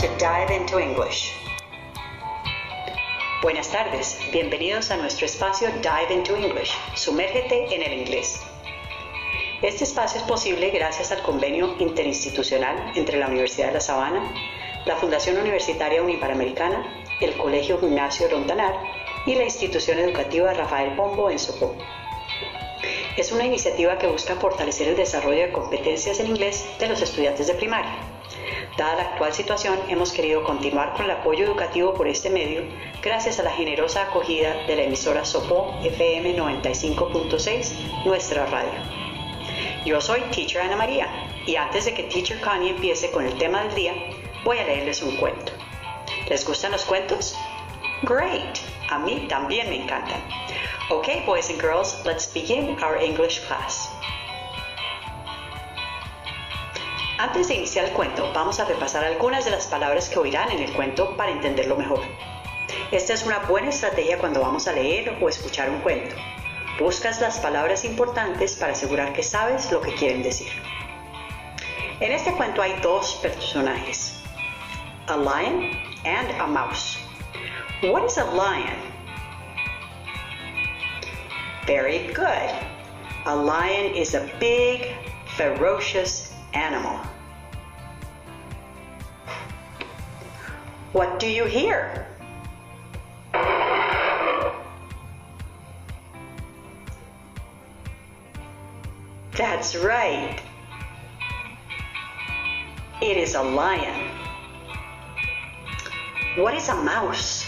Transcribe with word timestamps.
to 0.00 0.06
Dive 0.16 0.50
into 0.50 0.78
English. 0.78 1.34
Buenas 3.42 3.68
tardes, 3.68 4.18
bienvenidos 4.32 4.90
a 4.90 4.96
nuestro 4.96 5.26
espacio 5.26 5.68
Dive 5.82 6.14
into 6.14 6.34
English, 6.36 6.72
sumérgete 6.94 7.74
en 7.74 7.82
el 7.82 7.92
inglés. 7.92 8.40
Este 9.60 9.84
espacio 9.84 10.22
es 10.22 10.26
posible 10.26 10.70
gracias 10.70 11.12
al 11.12 11.20
convenio 11.20 11.76
interinstitucional 11.78 12.92
entre 12.94 13.18
la 13.18 13.26
Universidad 13.26 13.66
de 13.66 13.74
La 13.74 13.80
Sabana, 13.80 14.22
la 14.86 14.96
Fundación 14.96 15.36
Universitaria 15.36 16.02
Uniparamericana, 16.02 17.04
el 17.20 17.36
Colegio 17.36 17.78
Gimnasio 17.78 18.26
Rontanar 18.30 18.74
y 19.26 19.34
la 19.34 19.44
institución 19.44 19.98
educativa 19.98 20.54
Rafael 20.54 20.96
Pombo 20.96 21.30
en 21.30 21.38
Sopó. 21.38 21.76
Es 23.18 23.32
una 23.32 23.44
iniciativa 23.44 23.98
que 23.98 24.06
busca 24.06 24.36
fortalecer 24.36 24.88
el 24.88 24.96
desarrollo 24.96 25.42
de 25.42 25.52
competencias 25.52 26.20
en 26.20 26.28
inglés 26.28 26.66
de 26.78 26.88
los 26.88 27.02
estudiantes 27.02 27.48
de 27.48 27.54
primaria. 27.54 28.19
Dada 28.76 28.94
la 28.94 29.02
actual 29.02 29.32
situación, 29.34 29.78
hemos 29.88 30.12
querido 30.12 30.44
continuar 30.44 30.94
con 30.94 31.04
el 31.04 31.10
apoyo 31.10 31.44
educativo 31.44 31.92
por 31.94 32.08
este 32.08 32.30
medio 32.30 32.62
gracias 33.02 33.38
a 33.38 33.42
la 33.42 33.50
generosa 33.50 34.04
acogida 34.04 34.54
de 34.66 34.76
la 34.76 34.84
emisora 34.84 35.24
Sopó 35.24 35.78
FM 35.82 36.36
95.6, 36.36 38.04
nuestra 38.04 38.46
radio. 38.46 38.78
Yo 39.84 40.00
soy 40.00 40.20
Teacher 40.32 40.62
Ana 40.62 40.76
María 40.76 41.08
y 41.46 41.56
antes 41.56 41.84
de 41.84 41.94
que 41.94 42.04
Teacher 42.04 42.40
Connie 42.40 42.70
empiece 42.70 43.10
con 43.10 43.26
el 43.26 43.36
tema 43.38 43.64
del 43.64 43.74
día, 43.74 43.94
voy 44.44 44.58
a 44.58 44.64
leerles 44.64 45.02
un 45.02 45.16
cuento. 45.16 45.52
¿Les 46.28 46.46
gustan 46.46 46.72
los 46.72 46.84
cuentos? 46.84 47.36
Great! 48.02 48.58
A 48.90 48.98
mí 48.98 49.26
también 49.28 49.68
me 49.68 49.82
encantan. 49.82 50.20
Okay, 50.90 51.24
boys 51.26 51.50
and 51.50 51.60
girls, 51.60 51.96
let's 52.04 52.26
begin 52.32 52.76
our 52.82 52.96
English 52.96 53.40
class. 53.46 53.88
Antes 57.20 57.48
de 57.48 57.54
iniciar 57.56 57.84
el 57.84 57.92
cuento, 57.92 58.32
vamos 58.32 58.60
a 58.60 58.64
repasar 58.64 59.04
algunas 59.04 59.44
de 59.44 59.50
las 59.50 59.66
palabras 59.66 60.08
que 60.08 60.18
oirán 60.18 60.50
en 60.52 60.60
el 60.60 60.72
cuento 60.72 61.18
para 61.18 61.30
entenderlo 61.30 61.76
mejor. 61.76 62.00
Esta 62.92 63.12
es 63.12 63.26
una 63.26 63.40
buena 63.40 63.68
estrategia 63.68 64.16
cuando 64.16 64.40
vamos 64.40 64.66
a 64.66 64.72
leer 64.72 65.18
o 65.20 65.28
escuchar 65.28 65.68
un 65.68 65.80
cuento. 65.80 66.16
Buscas 66.78 67.20
las 67.20 67.38
palabras 67.38 67.84
importantes 67.84 68.56
para 68.56 68.72
asegurar 68.72 69.12
que 69.12 69.22
sabes 69.22 69.70
lo 69.70 69.82
que 69.82 69.94
quieren 69.96 70.22
decir. 70.22 70.48
En 72.00 72.10
este 72.10 72.32
cuento 72.32 72.62
hay 72.62 72.72
dos 72.80 73.16
personajes, 73.16 74.18
a 75.06 75.16
lion 75.18 75.72
and 76.06 76.40
a 76.40 76.46
mouse. 76.46 76.96
What 77.82 78.06
is 78.06 78.16
a 78.16 78.24
lion? 78.24 78.78
Very 81.66 82.14
good. 82.14 82.50
A 83.26 83.36
lion 83.36 83.94
is 83.94 84.14
a 84.14 84.26
big, 84.40 84.96
ferocious 85.36 86.29
animal. 86.54 86.98
What 90.92 91.20
do 91.20 91.28
you 91.28 91.44
hear? 91.44 92.06
That's 99.36 99.76
right. 99.76 100.40
It 103.00 103.16
is 103.16 103.34
a 103.34 103.42
lion. 103.42 104.10
What 106.36 106.54
is 106.54 106.68
a 106.68 106.74
mouse? 106.74 107.46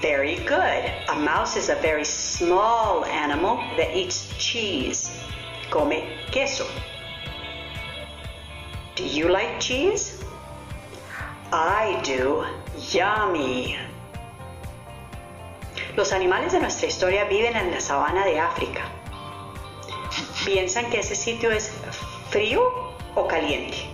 Very 0.00 0.36
good. 0.36 0.92
A 1.08 1.16
mouse 1.16 1.56
is 1.56 1.68
a 1.68 1.74
very 1.76 2.04
small 2.04 3.04
animal 3.04 3.56
that 3.76 3.96
eats 3.96 4.32
cheese. 4.38 5.23
Come 5.70 6.02
queso. 6.30 6.66
Do 8.96 9.04
you 9.04 9.28
like 9.28 9.60
cheese? 9.60 10.22
I 11.52 12.00
do. 12.04 12.44
Yummy. 12.92 13.76
Los 15.96 16.12
animales 16.12 16.52
de 16.52 16.60
nuestra 16.60 16.88
historia 16.88 17.24
viven 17.24 17.56
en 17.56 17.70
la 17.70 17.80
sabana 17.80 18.24
de 18.24 18.38
África. 18.38 18.82
¿Piensan 20.44 20.90
que 20.90 21.00
ese 21.00 21.14
sitio 21.14 21.50
es 21.50 21.70
frío 22.30 22.62
o 23.14 23.26
caliente? 23.28 23.88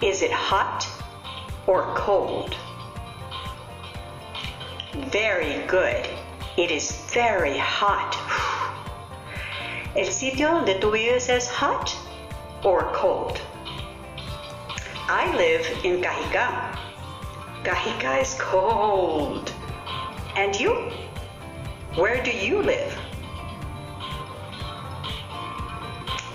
Is 0.00 0.22
it 0.22 0.32
hot 0.32 0.86
or 1.66 1.84
cold? 1.94 2.56
Very 5.10 5.64
good. 5.66 6.08
It 6.56 6.70
is 6.70 6.92
very 7.12 7.56
hot. 7.58 8.21
¿El 9.94 10.10
sitio 10.10 10.48
donde 10.48 10.76
tú 10.76 10.90
vives 10.90 11.28
es 11.28 11.50
hot 11.50 11.90
or 12.64 12.90
cold? 12.92 13.38
I 15.06 15.30
live 15.36 15.66
in 15.84 16.00
Cajica. 16.00 16.72
Cajica 17.62 18.18
is 18.22 18.34
cold. 18.40 19.52
And 20.34 20.58
you? 20.58 20.90
Where 21.94 22.22
do 22.22 22.30
you 22.30 22.62
live? 22.62 22.90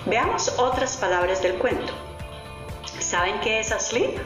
Veamos 0.06 0.56
otras 0.56 0.96
palabras 0.96 1.42
del 1.42 1.58
cuento. 1.58 1.92
¿Saben 3.00 3.40
qué 3.40 3.58
es 3.58 3.72
asleep? 3.72 4.20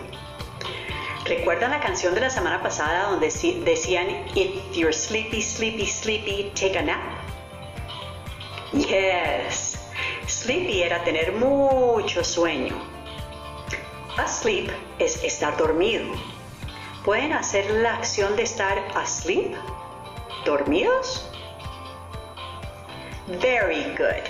¿Recuerdan 1.25 1.71
la 1.71 1.81
canción 1.81 2.15
de 2.15 2.21
la 2.21 2.29
semana 2.29 2.63
pasada 2.63 3.05
donde 3.05 3.29
decían 3.65 4.27
If 4.35 4.77
you're 4.77 4.93
sleepy, 4.93 5.41
sleepy, 5.41 5.87
sleepy, 5.87 6.53
take 6.55 6.77
a 6.77 6.83
nap? 6.83 7.22
Yes. 8.73 9.79
Sleepy 10.27 10.83
era 10.83 11.05
tener 11.05 11.33
mucho 11.33 12.25
sueño. 12.25 12.75
Asleep 14.17 14.71
es 14.99 15.23
estar 15.23 15.57
dormido. 15.59 16.07
¿Pueden 17.05 17.35
hacer 17.35 17.71
la 17.71 17.97
acción 17.97 18.35
de 18.35 18.45
estar 18.45 18.79
asleep? 18.95 19.55
¿Dormidos? 20.47 21.29
Very 23.43 23.85
good. 23.99 24.25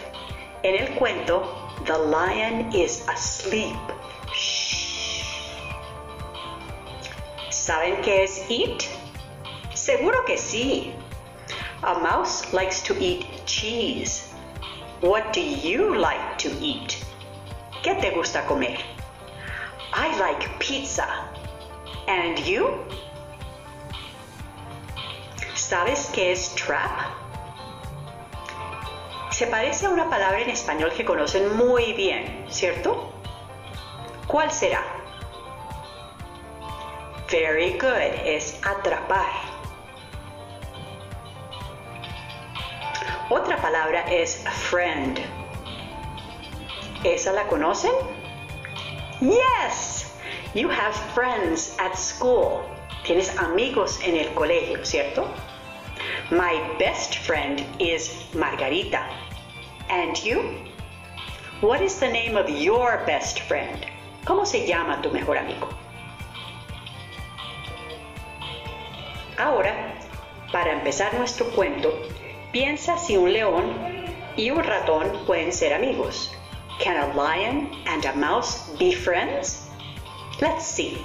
En 0.65 0.75
el 0.75 0.95
cuento, 0.97 1.71
The 1.87 1.99
lion 1.99 2.73
is 2.75 3.07
asleep. 3.09 3.77
¿Saben 7.51 8.03
qué 8.03 8.25
es 8.25 8.45
eat? 8.51 8.83
Seguro 9.75 10.25
que 10.25 10.37
sí. 10.37 10.93
A 11.83 11.95
mouse 11.95 12.53
likes 12.53 12.81
to 12.83 12.95
eat 12.99 13.25
cheese. 13.47 14.31
What 15.03 15.33
do 15.33 15.41
you 15.41 15.97
like 15.99 16.39
to 16.39 16.49
eat? 16.61 16.97
¿Qué 17.83 18.01
te 18.01 18.13
gusta 18.13 18.47
comer? 18.47 18.79
I 19.93 20.17
like 20.17 20.61
pizza. 20.61 21.09
And 22.07 22.39
you? 22.39 22.79
¿Sabes 25.57 26.09
qué 26.15 26.31
es 26.31 26.55
trap? 26.55 27.01
Se 29.33 29.49
parece 29.49 29.87
a 29.87 29.91
una 29.91 30.09
palabra 30.09 30.41
en 30.41 30.51
español 30.51 30.93
que 30.93 31.05
conocen 31.05 31.57
muy 31.57 31.95
bien, 31.95 32.47
¿cierto? 32.49 33.11
¿Cuál 34.29 34.53
será? 34.53 34.85
Very 37.29 37.73
good 37.73 38.25
es 38.25 38.57
atrapar. 38.65 39.52
Otra 43.32 43.56
palabra 43.62 44.04
es 44.10 44.44
friend. 44.69 45.19
¿Esa 47.03 47.32
la 47.32 47.44
conocen? 47.44 47.91
Yes, 49.22 50.12
you 50.54 50.69
have 50.69 50.94
friends 51.15 51.75
at 51.78 51.97
school. 51.97 52.60
Tienes 53.06 53.34
amigos 53.38 53.98
en 54.03 54.19
el 54.19 54.34
colegio, 54.34 54.84
¿cierto? 54.84 55.26
My 56.31 56.60
best 56.78 57.20
friend 57.20 57.65
is 57.78 58.12
Margarita. 58.34 59.02
And 59.88 60.14
you? 60.23 60.43
What 61.62 61.81
is 61.81 61.99
the 61.99 62.08
name 62.08 62.37
of 62.37 62.50
your 62.50 63.02
best 63.06 63.40
friend? 63.49 63.87
¿Cómo 64.26 64.44
se 64.46 64.67
llama 64.67 65.00
tu 65.00 65.08
mejor 65.08 65.38
amigo? 65.38 65.70
Ahora, 69.38 69.94
para 70.52 70.73
empezar 70.73 71.14
nuestro 71.14 71.46
cuento, 71.52 71.94
piensa 72.52 72.99
si 72.99 73.16
un 73.16 73.32
león 73.32 73.75
y 74.37 74.50
un 74.50 74.62
ratón 74.62 75.25
pueden 75.26 75.52
ser 75.52 75.72
amigos. 75.72 76.31
Can 76.78 76.96
a 76.96 77.14
lion 77.14 77.70
and 77.87 78.04
a 78.04 78.14
mouse 78.14 78.69
be 78.78 78.93
friends? 78.93 79.69
Let's 80.40 80.66
see. 80.66 81.04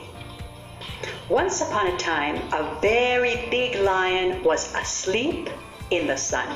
Once 1.30 1.62
upon 1.62 1.88
a 1.88 1.98
time, 1.98 2.36
a 2.54 2.80
very 2.82 3.48
big 3.50 3.76
lion 3.80 4.44
was 4.44 4.74
asleep 4.76 5.50
in 5.90 6.08
the 6.08 6.18
sun. 6.18 6.48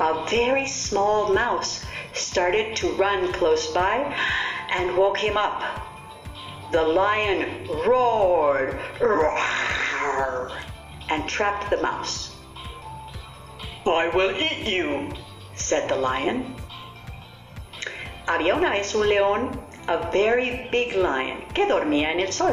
A 0.00 0.26
very 0.28 0.66
small 0.66 1.32
mouse 1.32 1.84
started 2.12 2.76
to 2.76 2.92
run 2.96 3.32
close 3.32 3.72
by 3.72 4.14
and 4.70 4.96
woke 4.96 5.18
him 5.18 5.36
up. 5.36 5.62
The 6.72 6.82
lion 6.82 7.68
roared 7.86 8.78
and 11.08 11.28
trapped 11.28 11.70
the 11.70 11.80
mouse. 11.80 12.35
I 13.88 14.08
will 14.08 14.34
eat 14.36 14.66
you, 14.66 15.10
said 15.54 15.88
the 15.88 15.94
lion. 15.94 16.56
Había 18.26 18.56
una 18.56 18.70
vez 18.70 18.92
un 18.96 19.08
león, 19.08 19.60
a 19.86 20.10
very 20.10 20.68
big 20.72 20.96
lion, 20.96 21.38
que 21.54 21.66
dormía 21.66 22.10
en 22.10 22.18
el 22.18 22.32
sol. 22.32 22.52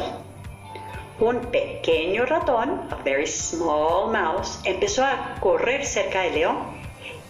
Un 1.19 1.39
pequeño 1.51 2.27
ratón, 2.27 2.87
a 2.91 2.97
very 3.03 3.25
small 3.25 4.11
mouse, 4.11 4.59
empezó 4.63 5.03
a 5.03 5.35
correr 5.39 5.83
cerca 5.83 6.21
del 6.21 6.35
león 6.35 6.57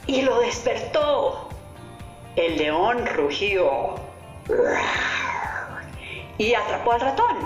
y 0.06 0.22
lo 0.24 0.42
despertó. 0.42 1.48
El 2.36 2.58
león 2.58 3.06
rugió 3.06 3.96
y 6.38 6.54
atrapó 6.56 6.92
al 6.92 7.00
ratón. 7.00 7.38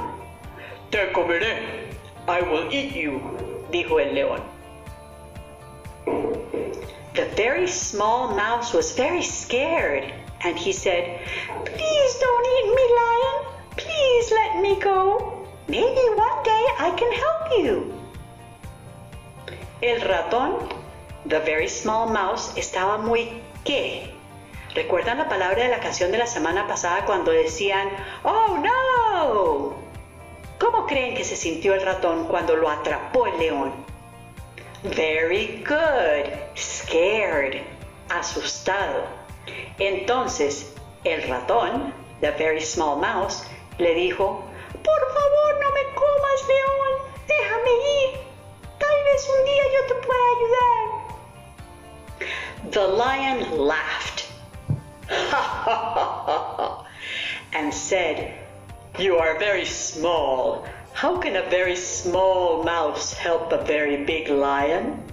Te 0.89 1.12
comeré. 1.12 1.88
I 2.27 2.42
will 2.42 2.68
eat 2.71 2.94
you, 2.94 3.21
dijo 3.69 4.00
el 4.00 4.15
león. 4.15 4.56
The 7.13 7.25
very 7.36 7.68
small 7.68 8.36
mouse 8.36 8.74
was 8.74 8.92
very 8.94 9.24
scared 9.24 10.13
and 10.44 10.57
he 10.57 10.71
said, 10.71 11.19
Please 11.65 12.13
don't 12.19 12.45
eat 12.56 12.68
me, 12.77 12.86
lion. 13.01 13.38
Please 13.75 14.31
let 14.31 14.62
me 14.62 14.80
go. 14.80 15.45
Maybe 15.68 16.04
one 16.15 16.44
day 16.44 16.65
I 16.80 16.92
can 16.95 17.12
help 17.12 17.44
you. 17.59 17.94
El 19.81 20.00
ratón, 20.01 20.69
the 21.25 21.39
very 21.39 21.68
small 21.68 22.07
mouse, 22.07 22.56
estaba 22.56 22.98
muy 22.98 23.42
qué? 23.65 24.13
¿Recuerdan 24.75 25.18
la 25.18 25.27
palabra 25.27 25.63
de 25.63 25.69
la 25.69 25.80
canción 25.80 26.12
de 26.12 26.19
la 26.19 26.27
semana 26.27 26.68
pasada 26.68 27.06
cuando 27.06 27.31
decían, 27.31 27.89
Oh 28.24 28.57
no? 28.63 29.74
¿Cómo 30.60 30.86
creen 30.86 31.15
que 31.15 31.24
se 31.24 31.36
sintió 31.36 31.74
el 31.74 31.81
ratón 31.81 32.27
cuando 32.27 32.56
lo 32.56 32.69
atrapó 32.69 33.27
el 33.27 33.38
león? 33.39 33.97
Very 34.83 35.63
good, 35.63 36.31
scared, 36.56 37.62
asustado. 38.09 39.07
Entonces, 39.79 40.74
el 41.03 41.21
ratón, 41.24 41.91
the 42.21 42.31
very 42.33 42.62
small 42.62 42.97
mouse, 42.97 43.44
le 43.79 43.95
dijo, 43.95 44.44
Por 44.83 45.13
favor, 45.13 45.59
no 45.59 45.71
me 45.71 45.83
comas, 45.95 46.47
león, 46.47 47.00
déjame 47.27 47.71
ir. 48.03 48.19
Tal 48.77 49.03
vez 49.06 49.27
un 49.29 49.45
día 49.45 49.63
yo 49.74 49.81
te 49.88 49.95
pueda 50.06 50.27
ayudar. 50.35 50.85
The 52.71 52.88
lion 52.88 53.57
laughed 53.57 54.27
and 57.53 57.74
said, 57.74 58.33
You 59.00 59.18
are 59.18 59.39
very 59.39 59.65
small. 59.65 60.65
How 60.98 61.16
can 61.20 61.36
a 61.36 61.48
very 61.48 61.76
small 61.76 62.64
mouse 62.64 63.14
help 63.14 63.52
a 63.52 63.64
very 63.64 64.04
big 64.04 64.30
lion? 64.30 65.04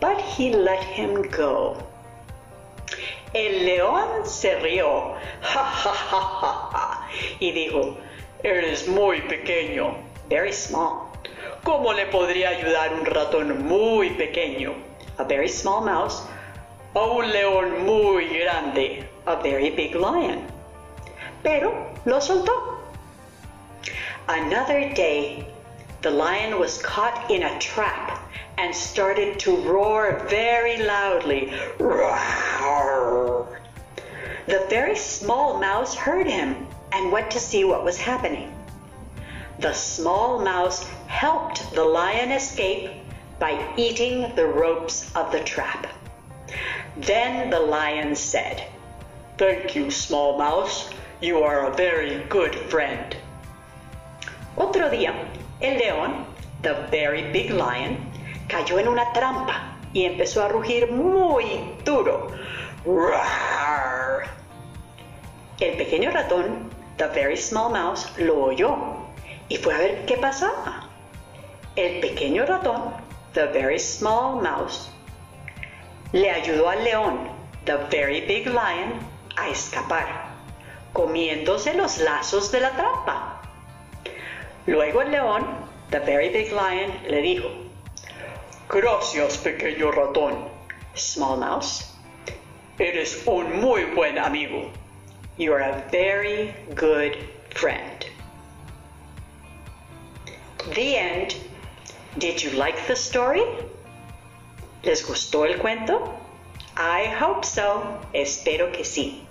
But 0.00 0.20
he 0.20 0.52
let 0.52 0.82
him 0.82 1.22
go. 1.30 1.76
El 3.32 3.62
león 3.64 4.26
se 4.26 4.58
rió 4.58 5.14
Ha, 5.42 5.62
ha, 5.62 5.92
ha, 6.10 6.22
ha, 6.40 6.70
ha. 6.74 7.08
y 7.38 7.52
dijo, 7.52 7.96
Eres 8.42 8.88
muy 8.88 9.20
pequeño. 9.20 9.94
Very 10.28 10.52
small. 10.52 11.12
¿Cómo 11.62 11.92
le 11.92 12.06
podría 12.06 12.48
ayudar 12.48 12.92
un 12.92 13.06
ratón 13.06 13.68
muy 13.68 14.10
pequeño? 14.10 14.74
A 15.18 15.22
very 15.22 15.48
small 15.48 15.84
mouse. 15.84 16.26
A 16.96 17.00
un 17.00 17.30
león 17.30 17.86
muy 17.86 18.26
grande 18.26 19.08
a 19.24 19.36
very 19.36 19.70
big 19.70 19.94
lion. 19.94 20.40
Pero 21.44 21.72
lo 22.06 22.20
soltó. 22.20 22.71
Another 24.28 24.92
day, 24.94 25.46
the 26.02 26.10
lion 26.10 26.58
was 26.58 26.80
caught 26.82 27.30
in 27.30 27.42
a 27.42 27.58
trap 27.58 28.20
and 28.56 28.74
started 28.74 29.38
to 29.40 29.56
roar 29.56 30.24
very 30.28 30.78
loudly. 30.82 31.52
Roar. 31.78 33.60
The 34.46 34.66
very 34.70 34.96
small 34.96 35.58
mouse 35.58 35.94
heard 35.94 36.26
him 36.26 36.66
and 36.92 37.10
went 37.10 37.30
to 37.32 37.40
see 37.40 37.64
what 37.64 37.84
was 37.84 37.98
happening. 37.98 38.54
The 39.58 39.72
small 39.72 40.38
mouse 40.38 40.86
helped 41.08 41.74
the 41.74 41.84
lion 41.84 42.30
escape 42.30 42.90
by 43.38 43.74
eating 43.76 44.34
the 44.36 44.46
ropes 44.46 45.12
of 45.16 45.32
the 45.32 45.42
trap. 45.42 45.86
Then 46.96 47.50
the 47.50 47.60
lion 47.60 48.14
said, 48.14 48.62
Thank 49.36 49.74
you, 49.74 49.90
small 49.90 50.38
mouse. 50.38 50.90
You 51.20 51.42
are 51.42 51.66
a 51.66 51.74
very 51.74 52.24
good 52.28 52.54
friend. 52.54 53.16
Otro 54.56 54.90
día, 54.90 55.14
el 55.60 55.78
león, 55.78 56.26
the 56.62 56.74
very 56.90 57.22
big 57.32 57.50
lion, 57.50 57.96
cayó 58.48 58.78
en 58.78 58.88
una 58.88 59.12
trampa 59.12 59.78
y 59.92 60.04
empezó 60.04 60.44
a 60.44 60.48
rugir 60.48 60.90
muy 60.90 61.44
duro. 61.84 62.28
El 65.58 65.76
pequeño 65.76 66.10
ratón, 66.10 66.70
the 66.98 67.06
very 67.06 67.36
small 67.36 67.70
mouse, 67.70 68.12
lo 68.18 68.44
oyó 68.44 68.76
y 69.48 69.56
fue 69.56 69.74
a 69.74 69.78
ver 69.78 70.04
qué 70.06 70.16
pasaba. 70.16 70.88
El 71.76 72.00
pequeño 72.00 72.44
ratón, 72.44 72.92
the 73.32 73.46
very 73.46 73.78
small 73.78 74.42
mouse, 74.42 74.90
le 76.12 76.30
ayudó 76.30 76.68
al 76.68 76.84
león, 76.84 77.28
the 77.64 77.76
very 77.90 78.20
big 78.22 78.46
lion, 78.46 79.00
a 79.36 79.48
escapar, 79.48 80.06
comiéndose 80.92 81.72
los 81.74 81.96
lazos 81.98 82.52
de 82.52 82.60
la 82.60 82.70
trampa. 82.72 83.21
Luego 84.66 85.02
el 85.02 85.10
león, 85.10 85.44
the 85.90 85.98
very 86.00 86.28
big 86.28 86.52
lion, 86.52 86.92
le 87.08 87.20
dijo, 87.20 87.48
Gracias, 88.68 89.36
pequeño 89.38 89.90
ratón. 89.90 90.48
Small 90.94 91.38
mouse. 91.38 91.92
Eres 92.78 93.26
un 93.26 93.60
muy 93.60 93.84
buen 93.94 94.18
amigo. 94.18 94.70
You 95.36 95.52
are 95.52 95.62
a 95.62 95.84
very 95.90 96.54
good 96.74 97.16
friend. 97.50 98.06
The 100.74 100.96
end. 100.96 101.36
Did 102.18 102.42
you 102.42 102.50
like 102.52 102.86
the 102.86 102.94
story? 102.94 103.42
¿Les 104.84 105.02
gustó 105.02 105.44
el 105.44 105.58
cuento? 105.58 106.14
I 106.76 107.06
hope 107.06 107.44
so. 107.44 107.82
Espero 108.14 108.70
que 108.72 108.84
sí. 108.84 109.26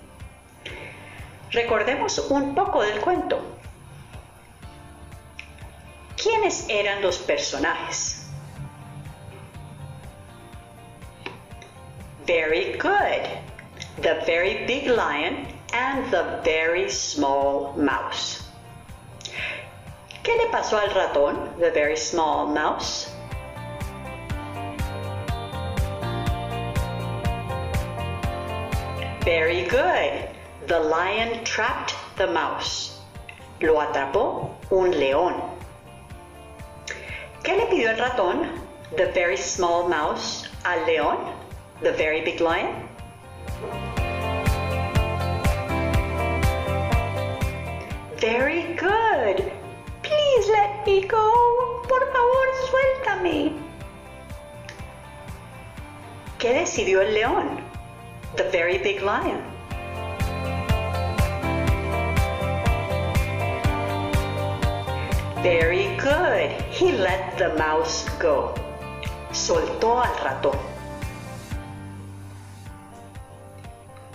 Recordemos 1.50 2.18
un 2.30 2.54
poco 2.54 2.82
del 2.82 3.00
cuento. 3.00 3.51
¿Quiénes 6.22 6.66
eran 6.68 7.02
los 7.02 7.18
personajes? 7.18 8.24
Very 12.24 12.78
good. 12.78 13.26
The 13.96 14.22
very 14.24 14.64
big 14.64 14.86
lion 14.86 15.48
and 15.72 16.08
the 16.12 16.40
very 16.44 16.88
small 16.88 17.74
mouse. 17.76 18.48
¿Qué 20.22 20.36
le 20.36 20.48
pasó 20.52 20.78
al 20.78 20.90
ratón, 20.90 21.58
the 21.58 21.72
very 21.72 21.96
small 21.96 22.46
mouse? 22.46 23.10
Very 29.24 29.64
good. 29.64 30.28
The 30.68 30.78
lion 30.78 31.42
trapped 31.42 31.96
the 32.16 32.28
mouse. 32.28 33.00
Lo 33.60 33.80
atrapó 33.80 34.54
un 34.70 34.92
león. 34.92 35.51
¿Qué 37.42 37.56
le 37.56 37.66
pidió 37.66 37.90
el 37.90 37.98
ratón? 37.98 38.46
The 38.96 39.06
very 39.12 39.36
small 39.36 39.88
mouse 39.88 40.48
al 40.64 40.84
león. 40.86 41.18
The 41.82 41.92
very 41.92 42.20
big 42.22 42.40
lion. 42.40 42.68
Very 48.16 48.74
good. 48.76 49.50
Please 50.02 50.48
let 50.50 50.86
me 50.86 51.06
go. 51.08 51.82
Por 51.88 52.12
favor, 52.12 52.46
suéltame. 52.70 53.52
¿Qué 56.38 56.52
decidió 56.54 57.00
el 57.00 57.14
león? 57.14 57.72
the 58.36 58.44
very 58.44 58.78
big 58.78 59.02
lion. 59.02 59.42
Very 65.42 65.96
good. 65.98 66.61
He 66.72 66.90
let 66.90 67.36
the 67.36 67.50
mouse 67.58 68.08
go. 68.18 68.54
Soltó 69.30 70.02
al 70.02 70.16
ratón. 70.24 70.56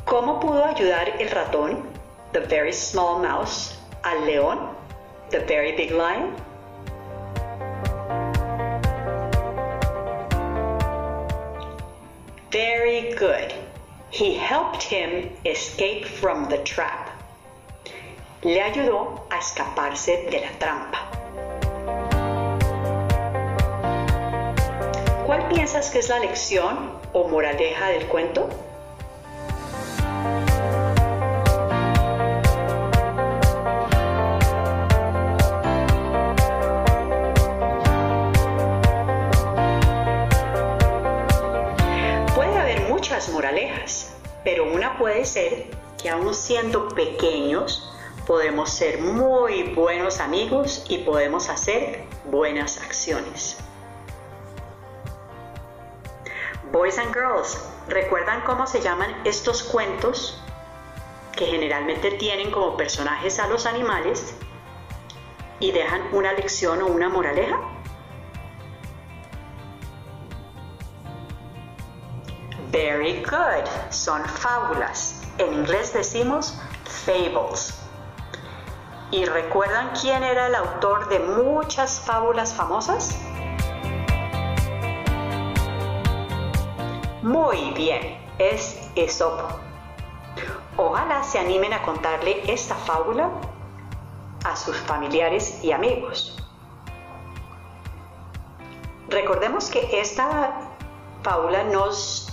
¿Cómo 0.06 0.40
pudo 0.40 0.66
ayudar 0.66 1.22
el 1.22 1.30
ratón, 1.30 1.84
the 2.34 2.40
very 2.40 2.74
small 2.74 3.20
mouse, 3.20 3.78
al 4.04 4.26
león, 4.26 4.74
the 5.30 5.42
very 5.42 5.74
big 5.74 5.92
lion? 5.92 6.34
Very 12.52 13.14
good. 13.14 13.54
He 14.10 14.34
helped 14.34 14.82
him 14.82 15.30
escape 15.46 16.06
from 16.06 16.50
the 16.50 16.58
trap. 16.64 17.12
Le 18.42 18.60
ayudó 18.62 19.28
a 19.30 19.38
escaparse 19.38 20.28
de 20.32 20.40
la 20.40 20.52
trampa. 20.58 21.17
¿cuál 25.28 25.50
piensas 25.50 25.90
que 25.90 26.00
es 26.00 26.08
la 26.08 26.20
lección 26.20 26.90
o 27.12 27.28
moraleja 27.28 27.90
del 27.90 28.08
cuento? 28.08 28.48
Puede 42.34 42.58
haber 42.58 42.88
muchas 42.88 43.28
moralejas, 43.28 44.16
pero 44.46 44.72
una 44.74 44.98
puede 44.98 45.26
ser 45.26 45.66
que 46.02 46.10
aún 46.10 46.34
siendo 46.34 46.88
pequeños, 46.88 47.94
podemos 48.26 48.70
ser 48.70 49.02
muy 49.02 49.64
buenos 49.74 50.22
amigos 50.22 50.86
y 50.88 51.00
podemos 51.00 51.50
hacer 51.50 52.06
buenas 52.32 52.78
acciones. 52.78 53.58
Boys 56.72 56.98
and 56.98 57.14
Girls, 57.14 57.58
¿recuerdan 57.88 58.42
cómo 58.42 58.68
se 58.68 58.82
llaman 58.82 59.16
estos 59.24 59.64
cuentos 59.64 60.42
que 61.32 61.46
generalmente 61.46 62.12
tienen 62.12 62.52
como 62.52 62.76
personajes 62.76 63.40
a 63.40 63.48
los 63.48 63.66
animales 63.66 64.36
y 65.62 65.72
dejan 65.72 66.02
una 66.12 66.34
lección 66.34 66.82
o 66.82 66.88
una 66.88 67.08
moraleja? 67.08 67.58
Very 72.70 73.24
good, 73.24 73.66
son 73.90 74.26
fábulas. 74.26 75.24
En 75.38 75.54
inglés 75.54 75.94
decimos 75.94 76.60
fables. 76.84 77.80
¿Y 79.10 79.24
recuerdan 79.24 79.92
quién 80.02 80.22
era 80.22 80.48
el 80.48 80.56
autor 80.56 81.08
de 81.08 81.20
muchas 81.20 82.02
fábulas 82.02 82.54
famosas? 82.54 83.16
Muy 87.28 87.72
bien, 87.72 88.18
es 88.38 88.80
Esopo. 88.96 89.50
Ojalá 90.78 91.22
se 91.24 91.38
animen 91.38 91.74
a 91.74 91.82
contarle 91.82 92.42
esta 92.50 92.74
fábula 92.74 93.30
a 94.46 94.56
sus 94.56 94.78
familiares 94.78 95.62
y 95.62 95.74
amigos. 95.74 96.38
Recordemos 99.10 99.70
que 99.70 100.00
esta 100.00 100.72
fábula 101.22 101.66
nos 101.66 102.30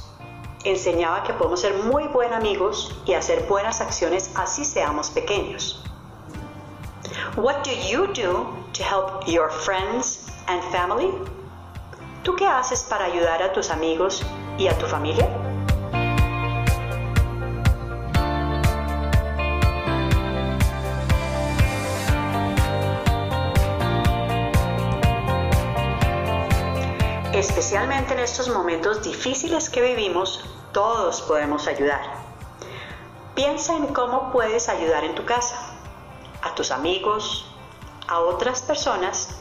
enseñaba 0.62 1.24
que 1.24 1.32
podemos 1.32 1.62
ser 1.62 1.74
muy 1.74 2.04
buenos 2.04 2.36
amigos 2.36 2.96
y 3.04 3.14
hacer 3.14 3.48
buenas 3.48 3.80
acciones 3.80 4.30
así 4.36 4.64
seamos 4.64 5.10
pequeños. 5.10 5.84
What 7.34 7.64
do 7.64 7.72
you 7.72 8.06
do 8.12 8.46
to 8.74 8.84
help 8.84 9.26
your 9.26 9.50
friends 9.50 10.28
and 10.46 10.62
family? 10.70 11.12
¿Tú 12.22 12.36
qué 12.36 12.46
haces 12.46 12.84
para 12.84 13.06
ayudar 13.06 13.42
a 13.42 13.52
tus 13.52 13.70
amigos 13.70 14.24
y 14.58 14.68
a 14.68 14.78
tu 14.78 14.86
familia? 14.86 15.28
Especialmente 27.32 28.14
en 28.14 28.20
estos 28.20 28.48
momentos 28.48 29.02
difíciles 29.02 29.68
que 29.68 29.82
vivimos, 29.82 30.44
todos 30.72 31.20
podemos 31.22 31.66
ayudar. 31.66 32.00
Piensa 33.34 33.76
en 33.76 33.88
cómo 33.88 34.30
puedes 34.30 34.68
ayudar 34.68 35.02
en 35.02 35.16
tu 35.16 35.24
casa, 35.24 35.56
a 36.42 36.54
tus 36.54 36.70
amigos, 36.70 37.52
a 38.06 38.20
otras 38.20 38.62
personas 38.62 39.36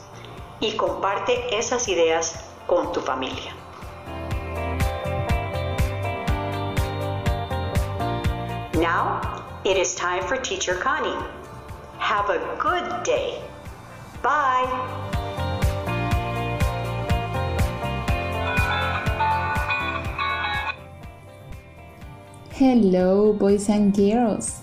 y 0.60 0.76
comparte 0.76 1.56
esas 1.58 1.88
ideas 1.88 2.44
con 2.66 2.92
tu 2.92 3.02
familia. 3.02 3.63
Now 8.76 9.22
it 9.64 9.78
is 9.78 9.94
time 9.94 10.24
for 10.24 10.36
Teacher 10.36 10.74
Connie. 10.74 11.16
Have 12.00 12.32
a 12.32 12.40
good 12.58 13.04
day. 13.04 13.40
Bye. 14.24 14.66
Hello, 22.52 23.34
boys 23.34 23.70
and 23.70 23.96
girls. 23.96 24.62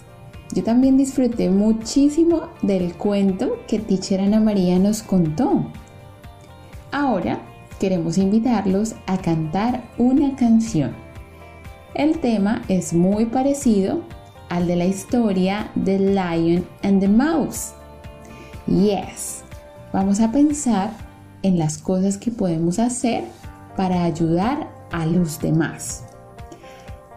Yo 0.54 0.64
también 0.64 0.96
disfruté 0.96 1.48
muchísimo 1.48 2.48
del 2.62 2.94
cuento 2.94 3.64
que 3.68 3.78
Teacher 3.78 4.20
Ana 4.20 4.40
María 4.40 4.80
nos 4.80 5.04
contó. 5.04 5.66
Ahora 6.90 7.38
queremos 7.78 8.18
invitarlos 8.18 8.96
a 9.06 9.16
cantar 9.18 9.84
una 9.98 10.34
canción. 10.34 11.09
El 11.94 12.20
tema 12.20 12.62
es 12.68 12.92
muy 12.92 13.26
parecido 13.26 14.02
al 14.48 14.66
de 14.68 14.76
la 14.76 14.84
historia 14.84 15.70
The 15.84 15.98
Lion 15.98 16.64
and 16.82 17.00
the 17.00 17.08
Mouse. 17.08 17.72
Yes, 18.66 19.42
vamos 19.92 20.20
a 20.20 20.30
pensar 20.30 20.90
en 21.42 21.58
las 21.58 21.78
cosas 21.78 22.16
que 22.16 22.30
podemos 22.30 22.78
hacer 22.78 23.24
para 23.76 24.04
ayudar 24.04 24.68
a 24.92 25.04
los 25.06 25.40
demás. 25.40 26.04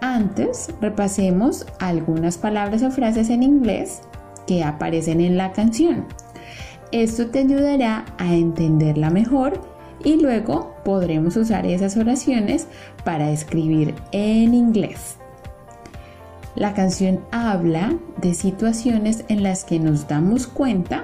Antes, 0.02 0.70
repasemos 0.82 1.68
algunas 1.80 2.38
palabras 2.38 2.82
o 2.82 2.90
frases 2.90 3.30
en 3.30 3.44
inglés 3.44 4.02
que 4.48 4.64
aparecen 4.64 5.22
en 5.22 5.38
la 5.38 5.52
canción. 5.52 6.06
Esto 6.92 7.28
te 7.28 7.40
ayudará 7.40 8.06
a 8.18 8.34
entenderla 8.34 9.10
mejor 9.10 9.73
y 10.04 10.22
luego 10.22 10.76
podremos 10.84 11.38
usar 11.38 11.66
esas 11.66 11.98
oraciones 11.98 12.68
para 13.04 13.32
escribir 13.32 13.96
en 14.12 14.54
inglés. 14.54 15.18
La 16.56 16.74
canción 16.74 17.22
habla 17.32 17.96
de 18.22 18.34
situaciones 18.34 19.26
en 19.28 19.42
las 19.42 19.64
que 19.64 19.80
nos 19.80 20.08
damos 20.08 20.46
cuenta 20.46 21.04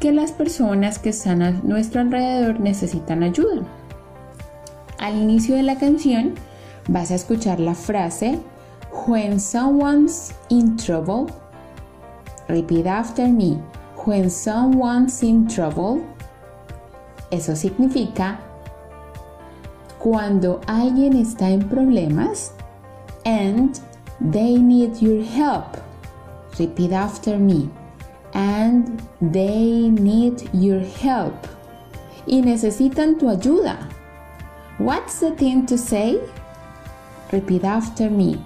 que 0.00 0.12
las 0.12 0.32
personas 0.32 0.98
que 0.98 1.10
están 1.10 1.42
a 1.42 1.52
nuestro 1.52 2.00
alrededor 2.00 2.60
necesitan 2.60 3.22
ayuda. 3.22 3.62
Al 4.98 5.16
inicio 5.16 5.54
de 5.54 5.62
la 5.62 5.76
canción 5.76 6.34
vas 6.88 7.10
a 7.10 7.14
escuchar 7.14 7.60
la 7.60 7.74
frase 7.74 8.40
When 9.06 9.38
someone's 9.38 10.32
in 10.48 10.76
trouble, 10.76 11.26
repeat 12.48 12.86
after 12.86 13.28
me. 13.28 13.60
When 14.04 14.30
someone's 14.30 15.22
in 15.22 15.46
trouble, 15.46 16.00
eso 17.30 17.56
significa 17.56 18.40
cuando 19.98 20.60
alguien 20.66 21.14
está 21.14 21.50
en 21.50 21.68
problemas 21.68 22.52
and 23.24 23.80
they 24.20 24.56
need 24.58 24.96
your 25.00 25.22
help. 25.22 25.76
Repeat 26.58 26.92
after 26.92 27.38
me. 27.38 27.68
And 28.32 29.02
they 29.20 29.90
need 29.90 30.48
your 30.52 30.80
help. 30.80 31.34
Y 32.26 32.42
necesitan 32.42 33.18
tu 33.18 33.28
ayuda. 33.28 33.88
What's 34.78 35.20
the 35.20 35.32
thing 35.32 35.66
to 35.66 35.76
say? 35.76 36.20
Repeat 37.32 37.64
after 37.64 38.10
me. 38.10 38.38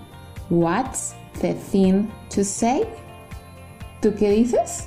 What's 0.48 1.14
the 1.40 1.54
thing 1.54 2.10
to 2.30 2.44
say? 2.44 2.86
¿Tú 4.00 4.14
qué 4.14 4.30
dices? 4.30 4.86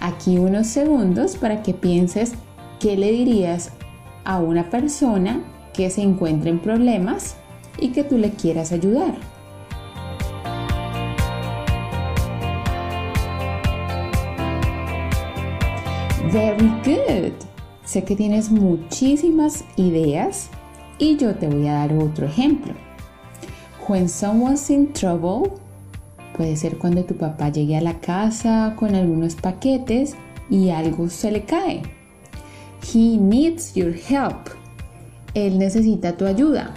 Aquí 0.00 0.38
unos 0.38 0.66
segundos 0.66 1.36
para 1.36 1.62
que 1.62 1.74
pienses 1.74 2.34
¿qué 2.80 2.96
le 2.96 3.12
dirías 3.12 3.72
a 4.24 4.38
una 4.38 4.70
persona 4.70 5.42
que 5.74 5.90
se 5.90 6.00
encuentra 6.00 6.48
en 6.48 6.58
problemas 6.58 7.36
y 7.78 7.90
que 7.90 8.02
tú 8.02 8.16
le 8.16 8.30
quieras 8.30 8.72
ayudar? 8.72 9.14
Very 16.32 16.68
good. 16.84 17.32
Sé 17.84 18.04
que 18.04 18.16
tienes 18.16 18.50
muchísimas 18.50 19.64
ideas 19.76 20.48
y 20.98 21.16
yo 21.16 21.34
te 21.34 21.48
voy 21.48 21.68
a 21.68 21.74
dar 21.74 21.92
otro 21.92 22.26
ejemplo. 22.26 22.72
When 23.88 24.08
someone's 24.08 24.70
in 24.70 24.92
trouble 24.92 25.52
puede 26.36 26.56
ser 26.56 26.78
cuando 26.78 27.04
tu 27.04 27.14
papá 27.14 27.50
llegue 27.50 27.76
a 27.76 27.82
la 27.82 27.98
casa 27.98 28.74
con 28.78 28.94
algunos 28.94 29.34
paquetes 29.34 30.14
y 30.48 30.70
algo 30.70 31.10
se 31.10 31.30
le 31.30 31.44
cae 31.44 31.99
He 32.82 33.16
needs 33.16 33.76
your 33.76 33.92
help. 33.92 34.50
Él 35.34 35.58
necesita 35.58 36.16
tu 36.16 36.26
ayuda. 36.26 36.74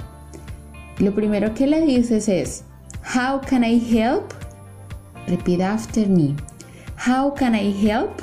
Lo 0.99 1.13
primero 1.13 1.53
que 1.53 1.65
le 1.65 1.81
dices 1.81 2.29
es, 2.29 2.63
How 3.03 3.41
can 3.41 3.63
I 3.63 3.79
help? 3.79 4.33
Repeat 5.27 5.61
after 5.61 6.07
me. 6.07 6.35
How 6.97 7.33
can 7.33 7.55
I 7.55 7.71
help? 7.71 8.21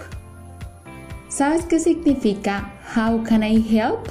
¿Sabes 1.28 1.64
qué 1.64 1.78
significa 1.78 2.72
How 2.94 3.22
can 3.25 3.42
I 3.42 3.60
help? 3.60 4.08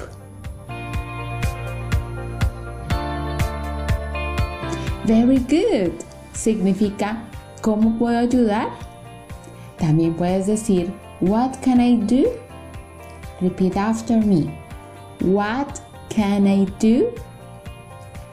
Very 5.06 5.38
good. 5.38 5.92
Significa 6.32 7.22
¿Cómo 7.62 7.98
puedo 7.98 8.18
ayudar? 8.18 8.68
También 9.78 10.14
puedes 10.14 10.46
decir 10.46 10.92
What 11.20 11.56
can 11.62 11.80
I 11.80 11.96
do? 11.96 12.49
Repeat 13.40 13.76
after 13.76 14.18
me. 14.18 14.50
What 15.20 15.80
can 16.08 16.46
I 16.46 16.66
do? 16.78 17.12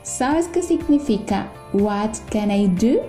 ¿Sabes 0.04 0.48
qué 0.48 0.62
significa 0.62 1.48
What 1.74 2.18
can 2.30 2.50
I 2.50 2.68
do? 2.68 3.02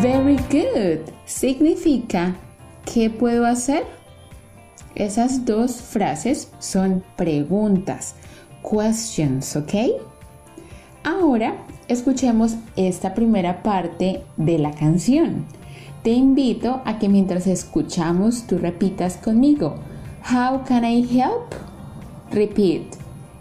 Very 0.00 0.36
good. 0.50 1.10
Significa 1.24 2.34
¿qué 2.84 3.10
puedo 3.10 3.46
hacer? 3.46 3.84
Esas 4.94 5.44
dos 5.44 5.80
frases 5.80 6.50
son 6.58 7.02
preguntas. 7.16 8.14
questions, 8.62 9.56
¿ok? 9.56 9.74
Ahora 11.04 11.54
escuchemos 11.88 12.56
esta 12.76 13.14
primera 13.14 13.62
parte 13.62 14.22
de 14.36 14.58
la 14.58 14.72
canción. 14.72 15.46
Te 16.06 16.12
invito 16.12 16.82
a 16.84 17.00
que 17.00 17.08
mientras 17.08 17.48
escuchamos 17.48 18.46
tú 18.46 18.58
repitas 18.58 19.16
conmigo. 19.16 19.74
How 20.22 20.62
can 20.64 20.84
I 20.84 21.02
help? 21.02 21.52
Repeat. 22.30 22.94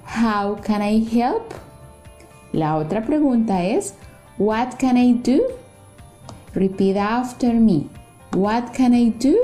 How 0.04 0.60
can 0.64 0.82
I 0.82 1.06
help? 1.06 1.54
La 2.54 2.78
otra 2.78 3.06
pregunta 3.06 3.64
es 3.64 3.94
What 4.40 4.80
can 4.80 4.98
I 4.98 5.14
do? 5.14 5.44
Repeat 6.56 6.98
after 6.98 7.54
me. 7.54 7.88
What 8.34 8.74
can 8.76 8.96
I 8.96 9.12
do? 9.12 9.36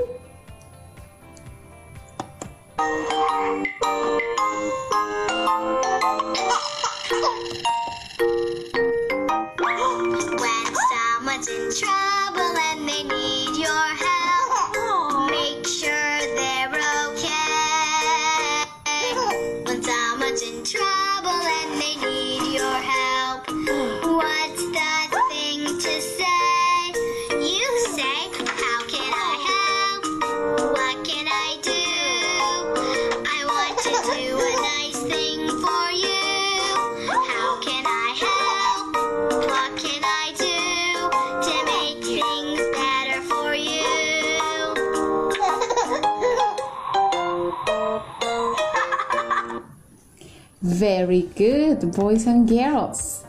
Very 50.81 51.29
good, 51.37 51.91
boys 51.95 52.25
and 52.25 52.49
girls. 52.49 53.23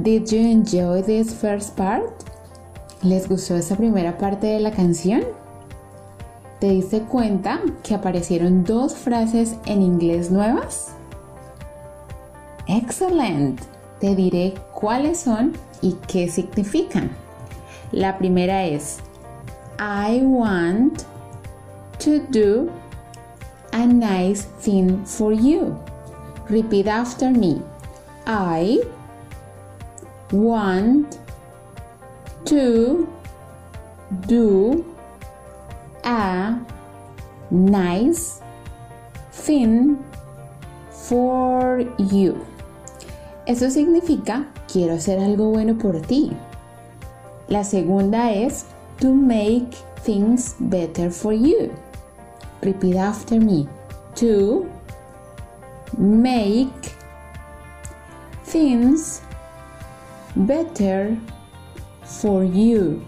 Did 0.00 0.32
you 0.32 0.40
enjoy 0.40 1.02
this 1.02 1.34
first 1.34 1.76
part? 1.76 2.10
¿Les 3.02 3.28
gustó 3.28 3.56
esa 3.56 3.76
primera 3.76 4.16
parte 4.16 4.46
de 4.46 4.60
la 4.60 4.70
canción? 4.70 5.24
¿Te 6.60 6.70
diste 6.70 7.00
cuenta 7.00 7.60
que 7.82 7.94
aparecieron 7.94 8.64
dos 8.64 8.94
frases 8.94 9.56
en 9.66 9.82
inglés 9.82 10.30
nuevas? 10.30 10.94
Excellent. 12.66 13.60
Te 14.00 14.14
diré 14.14 14.54
cuáles 14.72 15.18
son 15.18 15.52
y 15.82 15.98
qué 16.08 16.30
significan. 16.30 17.10
La 17.92 18.16
primera 18.16 18.64
es 18.64 19.00
I 19.78 20.22
want 20.22 21.02
to 21.98 22.20
do 22.30 22.70
a 23.72 23.84
nice 23.84 24.46
thing 24.62 25.04
for 25.04 25.34
you. 25.34 25.76
Repeat 26.48 26.86
after 26.86 27.30
me. 27.30 27.62
I 28.26 28.82
want 30.32 31.18
to 32.46 33.08
do 34.26 34.84
a 36.04 36.58
nice 37.50 38.40
thing 39.32 39.98
for 40.90 41.80
you. 41.98 42.44
Eso 43.46 43.68
significa 43.70 44.46
quiero 44.72 44.94
hacer 44.94 45.18
algo 45.18 45.50
bueno 45.50 45.76
por 45.78 46.00
ti. 46.00 46.32
La 47.48 47.62
segunda 47.62 48.32
es 48.32 48.66
to 49.00 49.12
make 49.14 49.76
things 50.02 50.56
better 50.58 51.10
for 51.10 51.32
you. 51.32 51.70
Repeat 52.62 52.96
after 52.96 53.38
me. 53.38 53.68
To 54.16 54.66
make 55.98 56.92
things 58.44 59.22
better 60.34 61.16
for 62.04 62.44
you. 62.44 63.02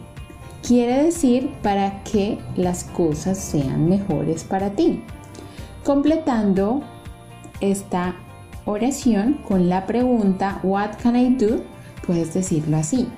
Quiere 0.62 1.04
decir 1.04 1.50
para 1.62 2.02
que 2.02 2.38
las 2.56 2.84
cosas 2.84 3.38
sean 3.38 3.88
mejores 3.88 4.42
para 4.42 4.70
ti. 4.70 5.02
Completando 5.84 6.82
esta 7.60 8.16
oración 8.64 9.34
con 9.46 9.68
la 9.68 9.86
pregunta 9.86 10.58
What 10.62 10.96
can 11.00 11.14
I 11.14 11.30
do? 11.30 11.62
Puedes 12.04 12.34
decirlo 12.34 12.78
así. 12.78 13.08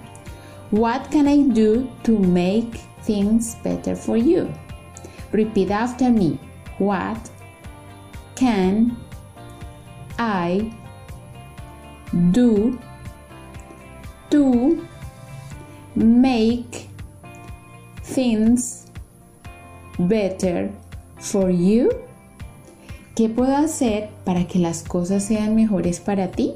What 0.70 1.08
can 1.10 1.26
I 1.26 1.44
do 1.44 1.88
to 2.02 2.18
make 2.18 2.78
things 3.06 3.56
better 3.64 3.96
for 3.96 4.18
you? 4.18 4.48
Repeat 5.32 5.70
after 5.70 6.10
me. 6.10 6.38
What 6.78 7.18
can 8.34 8.96
I 10.18 10.70
do 12.32 12.78
to 14.30 14.86
make 15.94 16.88
things 18.02 18.86
better 19.98 20.70
for 21.18 21.50
you? 21.50 21.88
¿Qué 23.14 23.28
puedo 23.28 23.56
hacer 23.56 24.10
para 24.24 24.46
que 24.46 24.58
las 24.58 24.82
cosas 24.82 25.24
sean 25.24 25.56
mejores 25.56 26.00
para 26.00 26.30
ti? 26.30 26.54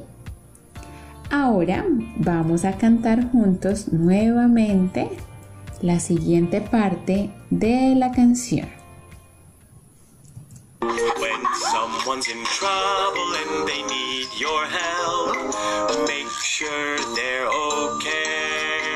Ahora 1.30 1.84
vamos 2.16 2.64
a 2.64 2.76
cantar 2.76 3.30
juntos 3.30 3.92
nuevamente 3.92 5.08
la 5.80 5.98
siguiente 5.98 6.60
parte 6.60 7.30
de 7.50 7.94
la 7.96 8.12
canción. 8.12 8.81
Someone's 12.12 12.28
in 12.28 12.44
trouble 12.44 13.34
and 13.36 13.66
they 13.66 13.82
need 13.84 14.28
your 14.34 14.66
help, 14.66 15.34
make 16.06 16.28
sure 16.42 16.98
they're 17.16 17.48
okay. 17.48 18.90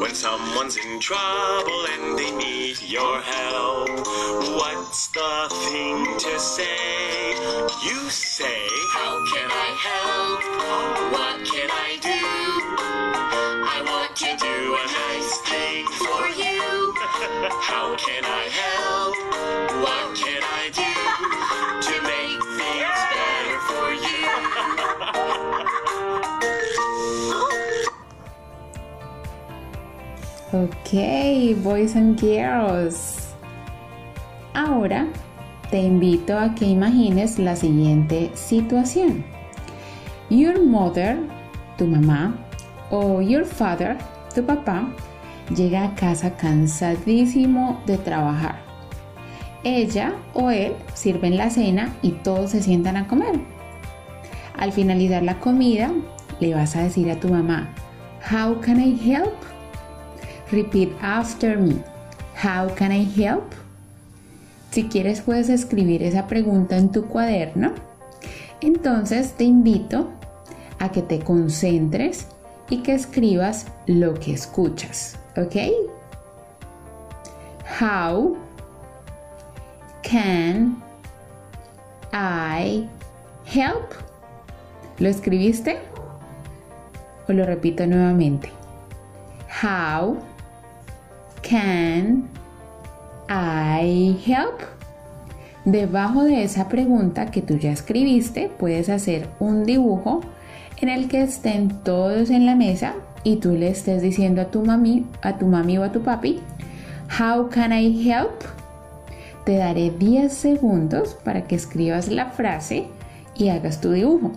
When 0.00 0.14
someone's 0.14 0.78
in 0.78 1.00
trouble 1.00 1.86
and 1.92 2.18
they 2.18 2.30
need 2.30 2.80
your 2.80 3.20
help, 3.20 3.90
what's 4.56 5.08
the 5.08 5.48
thing 5.68 6.06
to 6.18 6.40
say? 6.40 7.34
You 7.84 8.08
say, 8.08 8.66
How 8.94 9.22
can 9.34 9.50
I 9.50 9.76
help? 9.88 10.40
What 11.12 11.44
can 11.44 11.68
I 11.70 11.98
do? 12.00 12.24
I 13.68 13.82
want 13.84 14.16
to 14.16 14.34
do 14.40 14.76
a 14.80 14.86
nice 15.04 15.40
thing 15.42 15.86
for 16.00 16.26
you. 16.40 16.94
How 17.68 17.94
can 17.96 18.24
I 18.24 18.48
help? 18.48 19.14
What 19.84 20.16
can 20.16 20.31
Ok, 30.54 31.56
boys 31.62 31.96
and 31.96 32.20
girls. 32.20 33.32
Ahora 34.52 35.08
te 35.70 35.80
invito 35.80 36.38
a 36.38 36.54
que 36.54 36.66
imagines 36.66 37.38
la 37.38 37.56
siguiente 37.56 38.30
situación. 38.34 39.24
Your 40.28 40.62
mother, 40.62 41.16
tu 41.78 41.86
mamá, 41.86 42.36
o 42.90 43.22
your 43.22 43.46
father, 43.46 43.96
tu 44.34 44.44
papá, 44.44 44.86
llega 45.56 45.84
a 45.84 45.94
casa 45.94 46.36
cansadísimo 46.36 47.80
de 47.86 47.96
trabajar. 47.96 48.56
Ella 49.64 50.12
o 50.34 50.50
él 50.50 50.74
sirven 50.92 51.38
la 51.38 51.48
cena 51.48 51.96
y 52.02 52.10
todos 52.10 52.50
se 52.50 52.60
sientan 52.60 52.98
a 52.98 53.08
comer. 53.08 53.40
Al 54.58 54.70
finalizar 54.70 55.22
la 55.22 55.38
comida, 55.38 55.90
le 56.40 56.54
vas 56.54 56.76
a 56.76 56.82
decir 56.82 57.10
a 57.10 57.18
tu 57.18 57.30
mamá, 57.30 57.72
How 58.30 58.60
can 58.60 58.78
I 58.78 58.94
help? 58.94 59.32
Repeat 60.52 60.92
after 61.00 61.56
me. 61.56 61.82
How 62.34 62.68
can 62.74 62.92
I 62.92 63.04
help? 63.04 63.54
Si 64.70 64.84
quieres 64.84 65.22
puedes 65.22 65.48
escribir 65.48 66.02
esa 66.02 66.26
pregunta 66.26 66.76
en 66.76 66.92
tu 66.92 67.06
cuaderno. 67.06 67.72
Entonces 68.60 69.32
te 69.32 69.44
invito 69.44 70.10
a 70.78 70.90
que 70.90 71.00
te 71.00 71.20
concentres 71.20 72.26
y 72.68 72.82
que 72.82 72.94
escribas 72.94 73.66
lo 73.86 74.12
que 74.14 74.34
escuchas. 74.34 75.18
¿Ok? 75.38 75.56
How 77.80 78.36
can 80.02 80.82
I 82.12 82.86
help? 83.46 83.94
¿Lo 84.98 85.08
escribiste? 85.08 85.78
O 87.26 87.32
lo 87.32 87.46
repito 87.46 87.86
nuevamente. 87.86 88.52
How 89.62 90.18
can 91.52 92.26
I 93.28 94.16
help? 94.26 94.62
Debajo 95.66 96.24
de 96.24 96.44
esa 96.44 96.70
pregunta 96.70 97.30
que 97.30 97.42
tú 97.42 97.58
ya 97.58 97.72
escribiste, 97.72 98.50
puedes 98.58 98.88
hacer 98.88 99.28
un 99.38 99.66
dibujo 99.66 100.22
en 100.80 100.88
el 100.88 101.08
que 101.08 101.20
estén 101.20 101.68
todos 101.84 102.30
en 102.30 102.46
la 102.46 102.56
mesa 102.56 102.94
y 103.22 103.36
tú 103.36 103.52
le 103.52 103.68
estés 103.68 104.00
diciendo 104.00 104.40
a 104.40 104.46
tu 104.46 104.64
mami, 104.64 105.04
a 105.20 105.36
tu 105.36 105.46
mami 105.46 105.76
o 105.76 105.84
a 105.84 105.92
tu 105.92 106.00
papi, 106.00 106.40
How 107.20 107.50
can 107.50 107.74
I 107.74 108.10
help? 108.10 108.44
Te 109.44 109.58
daré 109.58 109.90
10 109.90 110.32
segundos 110.32 111.18
para 111.22 111.42
que 111.42 111.54
escribas 111.54 112.08
la 112.08 112.30
frase 112.30 112.86
y 113.36 113.50
hagas 113.50 113.82
tu 113.82 113.90
dibujo. 113.90 114.32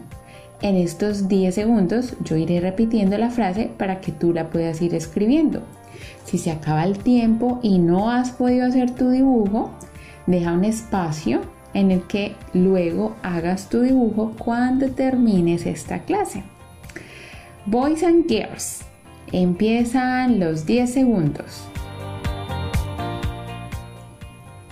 En 0.61 0.75
estos 0.75 1.29
10 1.29 1.55
segundos 1.55 2.13
yo 2.25 2.35
iré 2.35 2.59
repitiendo 2.59 3.17
la 3.17 3.29
frase 3.29 3.69
para 3.77 4.01
que 4.01 4.11
tú 4.11 4.33
la 4.33 4.49
puedas 4.49 4.81
ir 4.81 4.93
escribiendo. 4.93 5.61
Si 6.25 6.37
se 6.37 6.51
acaba 6.51 6.83
el 6.83 6.97
tiempo 6.99 7.59
y 7.61 7.79
no 7.79 8.09
has 8.11 8.31
podido 8.31 8.65
hacer 8.65 8.95
tu 8.95 9.09
dibujo, 9.09 9.71
deja 10.27 10.53
un 10.53 10.65
espacio 10.65 11.41
en 11.73 11.91
el 11.91 12.03
que 12.03 12.35
luego 12.53 13.15
hagas 13.21 13.69
tu 13.69 13.81
dibujo 13.81 14.33
cuando 14.37 14.89
termines 14.89 15.65
esta 15.65 15.99
clase. 15.99 16.43
Boys 17.65 18.03
and 18.03 18.27
Girls, 18.27 18.81
empiezan 19.31 20.39
los 20.39 20.65
10 20.65 20.93
segundos. 20.93 21.67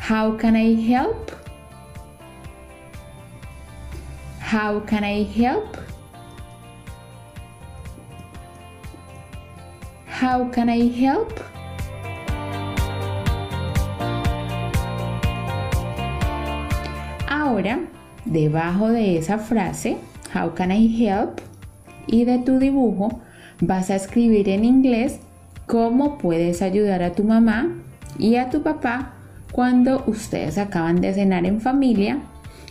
How 0.10 0.38
can 0.38 0.56
I 0.56 0.76
help? 0.76 1.32
How 4.40 4.82
can 4.86 5.04
I 5.04 5.24
help? 5.24 5.83
How 10.24 10.50
can 10.50 10.70
I 10.70 10.88
help? 10.88 11.34
Ahora, 17.28 17.82
debajo 18.24 18.88
de 18.88 19.18
esa 19.18 19.38
frase, 19.38 19.98
How 20.34 20.56
can 20.56 20.72
I 20.72 20.88
help? 21.06 21.42
y 22.08 22.24
de 22.24 22.40
tu 22.40 22.58
dibujo, 22.58 23.20
vas 23.60 23.90
a 23.90 23.98
escribir 23.98 24.48
en 24.48 24.64
inglés 24.64 25.20
cómo 25.66 26.18
puedes 26.18 26.62
ayudar 26.62 27.04
a 27.04 27.12
tu 27.12 27.26
mamá 27.26 27.74
y 28.18 28.38
a 28.38 28.50
tu 28.50 28.64
papá 28.64 29.16
cuando 29.52 30.06
ustedes 30.08 30.58
acaban 30.58 31.02
de 31.02 31.14
cenar 31.14 31.46
en 31.46 31.60
familia 31.60 32.20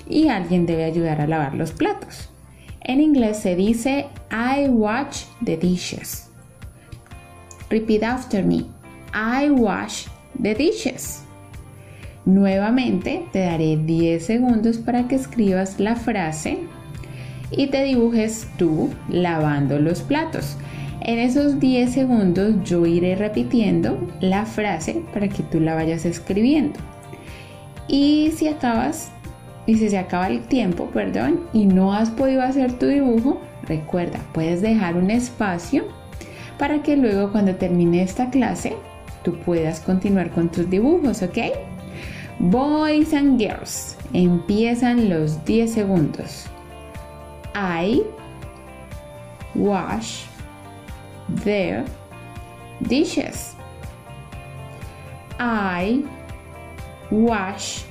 y 0.08 0.28
alguien 0.28 0.64
debe 0.64 0.84
ayudar 0.84 1.20
a 1.20 1.26
lavar 1.26 1.54
los 1.54 1.72
platos. 1.72 2.30
En 2.80 3.02
inglés 3.02 3.36
se 3.36 3.56
dice 3.56 4.06
I 4.30 4.68
wash 4.68 5.24
the 5.44 5.58
dishes. 5.58 6.31
Repeat 7.72 8.02
after 8.02 8.42
me. 8.42 8.66
I 9.14 9.48
wash 9.48 10.06
the 10.38 10.54
dishes. 10.54 11.22
Nuevamente 12.26 13.24
te 13.32 13.38
daré 13.38 13.78
10 13.78 14.22
segundos 14.22 14.76
para 14.76 15.08
que 15.08 15.14
escribas 15.14 15.80
la 15.80 15.96
frase 15.96 16.58
y 17.50 17.68
te 17.68 17.82
dibujes 17.84 18.46
tú 18.58 18.90
lavando 19.08 19.78
los 19.78 20.02
platos. 20.02 20.58
En 21.00 21.18
esos 21.18 21.60
10 21.60 21.90
segundos 21.90 22.56
yo 22.62 22.84
iré 22.84 23.16
repitiendo 23.16 23.98
la 24.20 24.44
frase 24.44 25.02
para 25.14 25.28
que 25.28 25.42
tú 25.42 25.58
la 25.58 25.74
vayas 25.74 26.04
escribiendo. 26.04 26.78
Y 27.88 28.32
si 28.36 28.48
acabas, 28.48 29.10
y 29.66 29.78
si 29.78 29.88
se 29.88 29.96
acaba 29.96 30.26
el 30.26 30.42
tiempo, 30.42 30.90
perdón, 30.92 31.40
y 31.54 31.64
no 31.64 31.94
has 31.94 32.10
podido 32.10 32.42
hacer 32.42 32.74
tu 32.74 32.84
dibujo, 32.84 33.40
recuerda, 33.66 34.20
puedes 34.34 34.60
dejar 34.60 34.98
un 34.98 35.10
espacio 35.10 36.01
para 36.62 36.80
que 36.80 36.96
luego 36.96 37.32
cuando 37.32 37.56
termine 37.56 38.04
esta 38.04 38.30
clase 38.30 38.76
tú 39.24 39.34
puedas 39.34 39.80
continuar 39.80 40.30
con 40.30 40.48
tus 40.48 40.70
dibujos, 40.70 41.20
¿ok? 41.20 41.38
Boys 42.38 43.12
and 43.14 43.36
girls, 43.36 43.96
empiezan 44.12 45.10
los 45.10 45.44
10 45.44 45.72
segundos. 45.72 46.46
I 47.56 48.04
wash 49.56 50.22
the 51.42 51.82
dishes. 52.78 53.56
I 55.40 56.04
wash 57.10 57.82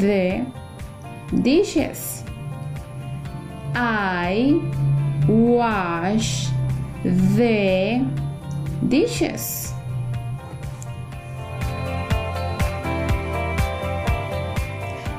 the 0.00 0.42
dishes. 1.42 2.24
I 3.74 4.58
wash 5.28 6.48
the 7.02 8.04
dishes. 8.88 9.72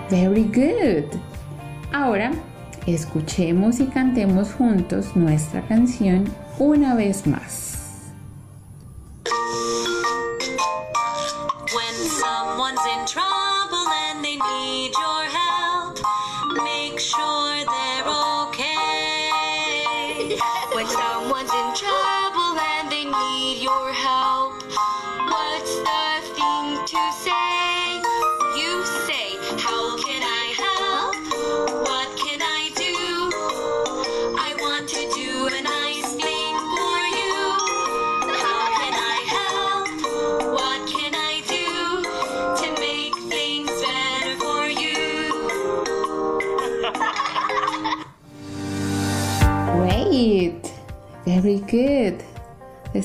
Very 0.09 0.43
good. 0.43 1.05
Ahora 1.93 2.31
escuchemos 2.87 3.79
y 3.79 3.85
cantemos 3.85 4.53
juntos 4.53 5.15
nuestra 5.15 5.61
canción 5.61 6.25
una 6.57 6.95
vez 6.95 7.27
más. 7.27 7.78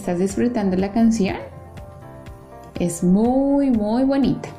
¿Estás 0.05 0.19
disfrutando 0.19 0.77
la 0.77 0.93
canción? 0.93 1.39
Es 2.79 3.03
muy, 3.03 3.71
muy 3.71 4.05
bonita. 4.05 4.51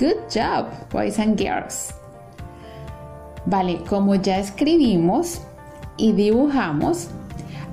Good 0.00 0.16
job, 0.34 0.66
boys 0.90 1.20
and 1.20 1.38
girls. 1.38 1.94
Vale, 3.44 3.84
como 3.88 4.16
ya 4.16 4.40
escribimos 4.40 5.42
y 5.96 6.10
dibujamos, 6.10 7.06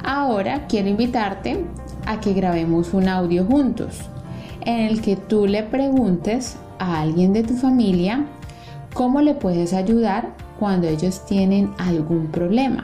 ahora 0.03 0.67
quiero 0.67 0.89
invitarte 0.89 1.65
a 2.05 2.19
que 2.19 2.33
grabemos 2.33 2.93
un 2.93 3.07
audio 3.07 3.45
juntos 3.45 4.01
en 4.61 4.81
el 4.81 5.01
que 5.01 5.15
tú 5.15 5.47
le 5.47 5.63
preguntes 5.63 6.55
a 6.77 7.01
alguien 7.01 7.33
de 7.33 7.41
tu 7.41 7.55
familia 7.55 8.27
cómo 8.93 9.21
le 9.21 9.33
puedes 9.33 9.73
ayudar 9.73 10.29
cuando 10.59 10.87
ellos 10.87 11.25
tienen 11.25 11.73
algún 11.79 12.27
problema. 12.27 12.83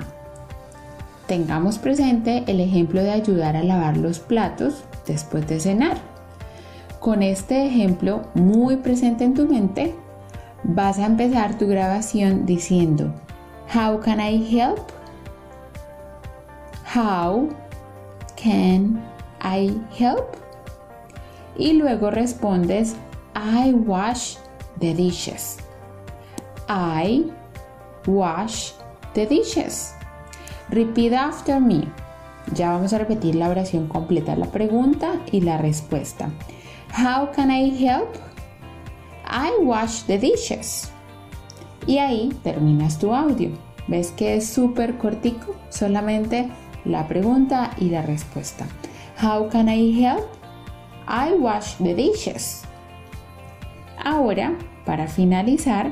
Tengamos 1.30 1.78
presente 1.78 2.44
el 2.48 2.60
ejemplo 2.60 3.04
de 3.04 3.12
ayudar 3.12 3.56
a 3.56 3.62
lavar 3.62 3.98
los 3.98 4.18
platos 4.18 4.84
después 5.06 5.46
de 5.46 5.60
cenar. 5.60 6.00
Con 7.00 7.22
este 7.22 7.68
ejemplo 7.68 8.24
muy 8.34 8.78
presente 8.78 9.26
en 9.26 9.36
tu 9.36 9.46
mente, 9.46 9.94
vas 10.64 10.98
a 10.98 11.06
empezar 11.06 11.56
tu 11.60 11.68
grabación 11.68 12.48
diciendo, 12.48 13.14
How 13.72 14.00
can 14.00 14.20
I 14.20 14.44
help? 14.44 14.80
How 16.96 17.50
can 18.36 19.00
I 19.40 19.80
help? 19.96 20.36
Y 21.56 21.74
luego 21.74 22.10
respondes, 22.10 22.96
I 23.36 23.72
wash 23.72 24.38
the 24.80 24.96
dishes. 24.96 25.58
I 26.68 27.32
wash 28.08 28.72
the 29.14 29.28
dishes. 29.28 29.94
Repeat 30.72 31.14
after 31.14 31.60
me. 31.60 31.88
Ya 32.54 32.72
vamos 32.72 32.94
a 32.94 32.98
repetir 32.98 33.36
la 33.36 33.50
oración 33.50 33.88
completa, 33.88 34.36
la 34.36 34.48
pregunta 34.48 35.20
y 35.32 35.42
la 35.42 35.58
respuesta. 35.58 36.30
How 36.98 37.32
can 37.32 37.52
I 37.52 37.70
help? 37.70 38.10
I 39.26 39.64
wash 39.64 40.04
the 40.04 40.18
dishes. 40.18 40.92
Y 41.86 41.98
ahí 41.98 42.30
terminas 42.44 43.00
tu 43.00 43.14
audio. 43.14 43.52
¿Ves 43.88 44.12
que 44.12 44.36
es 44.36 44.48
súper 44.48 44.98
cortico? 44.98 45.56
Solamente 45.70 46.50
la 46.86 47.08
pregunta 47.08 47.72
y 47.78 47.90
la 47.90 48.02
respuesta. 48.04 48.66
How 49.22 49.50
can 49.50 49.70
I 49.70 50.04
help? 50.04 50.26
I 51.08 51.34
wash 51.34 51.76
the 51.78 51.96
dishes. 51.96 52.62
Ahora, 54.04 54.56
para 54.86 55.08
finalizar, 55.08 55.92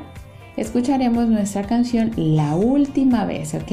escucharemos 0.56 1.28
nuestra 1.28 1.64
canción 1.64 2.12
la 2.16 2.56
última 2.56 3.26
vez, 3.26 3.54
¿ok? 3.54 3.72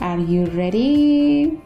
Are 0.00 0.18
you 0.18 0.44
ready? 0.46 1.65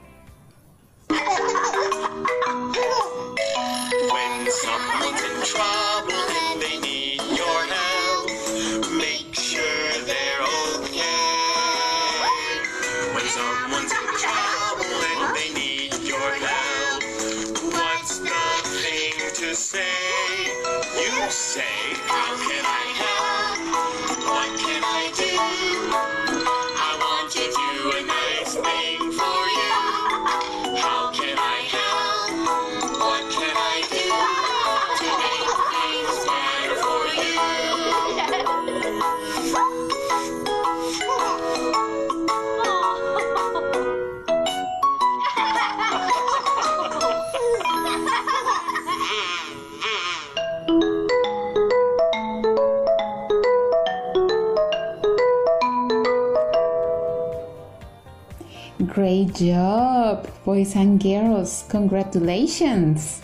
Boys 60.51 60.75
and 60.75 61.01
girls. 61.01 61.65
Congratulations. 61.71 63.21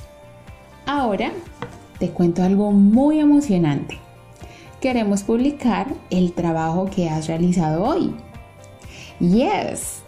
Ahora 0.86 1.32
te 1.98 2.10
cuento 2.10 2.44
algo 2.44 2.70
muy 2.70 3.18
emocionante. 3.18 3.98
Queremos 4.80 5.24
publicar 5.24 5.92
el 6.10 6.34
trabajo 6.34 6.84
que 6.84 7.08
has 7.08 7.26
realizado 7.26 7.82
hoy. 7.82 8.14
Yes. 9.18 10.02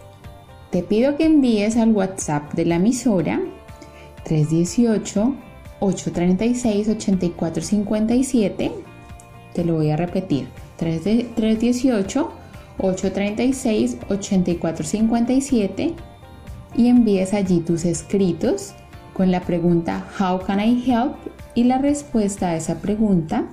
Te 0.71 0.81
pido 0.81 1.17
que 1.17 1.25
envíes 1.25 1.75
al 1.75 1.91
WhatsApp 1.91 2.53
de 2.53 2.63
la 2.63 2.75
emisora 2.75 3.41
318 4.23 5.35
836 5.81 6.87
8457. 6.87 8.71
Te 9.53 9.65
lo 9.65 9.73
voy 9.73 9.89
a 9.89 9.97
repetir. 9.97 10.47
318 10.77 12.31
836 12.77 13.97
8457 14.07 16.08
y 16.75 16.87
envíes 16.87 17.33
allí 17.33 17.59
tus 17.59 17.85
escritos 17.85 18.73
con 19.13 19.31
la 19.31 19.41
pregunta 19.41 20.05
How 20.19 20.39
can 20.45 20.59
I 20.59 20.83
help? 20.89 21.15
y 21.55 21.63
la 21.63 21.77
respuesta 21.77 22.49
a 22.49 22.55
esa 22.55 22.79
pregunta 22.79 23.45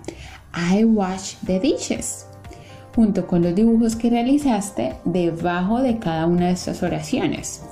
I 0.55 0.85
wash 0.85 1.35
the 1.45 1.59
dishes 1.61 2.27
junto 2.97 3.27
con 3.27 3.43
los 3.43 3.55
dibujos 3.55 3.95
que 3.95 4.09
realizaste 4.09 4.95
debajo 5.05 5.83
de 5.83 5.99
cada 5.99 6.27
una 6.27 6.47
de 6.47 6.53
estas 6.53 6.83
oraciones. 6.83 7.63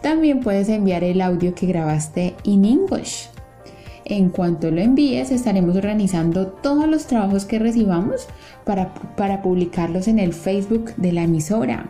También 0.00 0.40
puedes 0.40 0.68
enviar 0.68 1.02
el 1.02 1.20
audio 1.20 1.54
que 1.54 1.66
grabaste 1.66 2.36
en 2.44 2.64
English. 2.64 3.30
En 4.04 4.28
cuanto 4.28 4.70
lo 4.70 4.80
envíes, 4.80 5.32
estaremos 5.32 5.76
organizando 5.76 6.46
todos 6.46 6.86
los 6.86 7.06
trabajos 7.06 7.46
que 7.46 7.58
recibamos 7.58 8.28
para, 8.64 8.94
para 9.16 9.42
publicarlos 9.42 10.06
en 10.06 10.18
el 10.20 10.34
Facebook 10.34 10.94
de 10.96 11.12
la 11.12 11.22
emisora. 11.22 11.88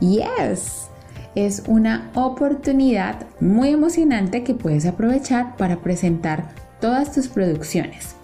Yes, 0.00 0.89
es 1.34 1.62
una 1.66 2.10
oportunidad 2.14 3.26
muy 3.40 3.70
emocionante 3.70 4.42
que 4.42 4.54
puedes 4.54 4.86
aprovechar 4.86 5.56
para 5.56 5.76
presentar 5.76 6.50
todas 6.80 7.12
tus 7.12 7.28
producciones. 7.28 8.16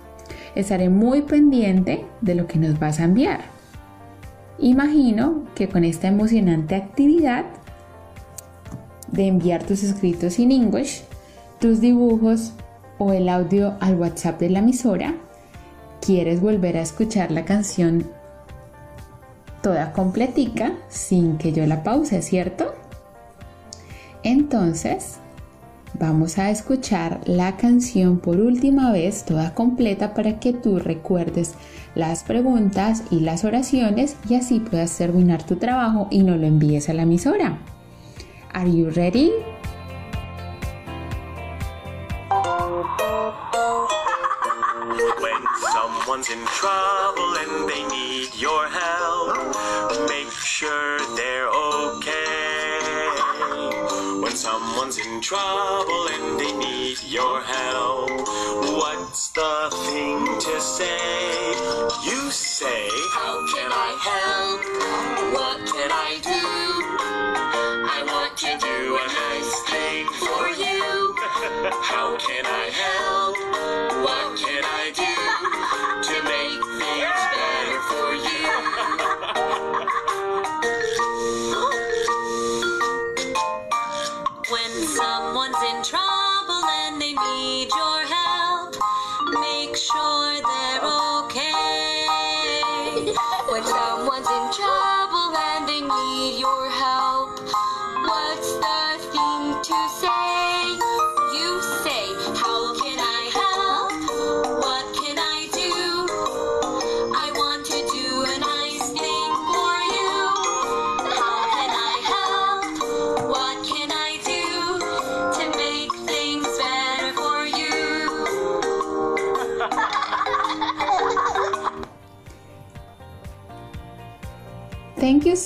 Estaré 0.55 0.89
muy 0.89 1.23
pendiente 1.23 2.05
de 2.21 2.35
lo 2.35 2.47
que 2.47 2.59
nos 2.59 2.79
vas 2.79 2.99
a 2.99 3.05
enviar. 3.05 3.41
Imagino 4.59 5.45
que 5.55 5.69
con 5.69 5.85
esta 5.85 6.09
emocionante 6.09 6.75
actividad 6.75 7.45
de 9.09 9.29
enviar 9.29 9.63
tus 9.63 9.83
escritos 9.83 10.39
en 10.39 10.51
English, 10.51 11.05
tus 11.61 11.81
dibujos 11.81 12.53
o 12.99 13.13
el 13.13 13.29
audio 13.29 13.75
al 13.81 13.97
WhatsApp 13.97 14.41
de 14.41 14.51
la 14.51 14.61
emisora, 14.61 15.15
quieres 16.01 16.41
volver 16.41 16.77
a 16.77 16.83
escuchar 16.83 17.31
la 17.31 17.45
canción 17.45 18.11
toda 19.63 19.93
completica 19.93 20.73
sin 20.89 21.37
que 21.39 21.53
yo 21.53 21.67
la 21.67 21.83
pause, 21.83 22.23
¿cierto? 22.23 22.75
Entonces, 24.27 25.19
vamos 25.95 26.37
a 26.39 26.51
escuchar 26.51 27.21
la 27.27 27.57
canción 27.57 28.19
por 28.19 28.41
última 28.41 28.91
vez 28.91 29.25
toda 29.25 29.55
completa 29.55 30.15
para 30.15 30.41
que 30.41 30.53
tú 30.53 30.81
recuerdes 30.81 31.55
las 31.95 32.25
preguntas 32.25 33.05
y 33.13 33.21
las 33.21 33.45
oraciones 33.45 34.17
y 34.29 34.35
así 34.35 34.59
puedas 34.59 34.99
terminar 34.99 35.45
tu 35.45 35.55
trabajo 35.55 36.09
y 36.11 36.25
no 36.25 36.37
lo 36.37 36.45
envíes 36.45 36.89
a 36.89 36.95
la 36.95 37.03
emisora. 37.03 37.61
Are 38.53 38.69
you 38.69 38.91
ready? 38.91 39.31
When 45.23 45.43
someone's 45.73 46.31
in 46.31 46.45
trouble 46.47 47.31
and 47.45 47.69
they 47.69 47.85
need 47.95 48.35
your 48.35 48.67
help, 48.67 50.09
make 50.09 50.33
sure 50.33 51.06
someone's 54.37 54.99
in 54.99 55.19
trouble 55.23 56.09
and 56.13 56.39
they 56.39 56.53
need 56.59 56.99
your 57.09 57.41
help, 57.41 58.11
what's 58.77 59.29
the 59.31 59.71
thing 59.87 60.27
to 60.27 60.61
say? 60.61 61.55
You 62.05 62.31
say, 62.31 62.87
How 63.15 63.35
can 63.55 63.71
I 63.73 63.97
help? 64.09 65.33
What 65.33 65.59
can 65.73 65.91
I 65.91 66.21
do? 66.23 66.45
I 67.89 68.03
want 68.07 68.37
to 68.37 68.59
do 68.59 68.97
a 68.97 69.07
nice 69.07 69.63
thing 69.71 69.76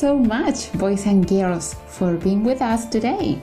so 0.01 0.17
much, 0.17 0.73
boys 0.79 1.07
and 1.07 1.29
girls, 1.29 1.77
for 1.87 2.15
being 2.15 2.43
with 2.43 2.63
us 2.63 2.89
today. 2.89 3.39